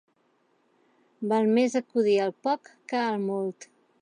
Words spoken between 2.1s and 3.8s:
al poc que al molt.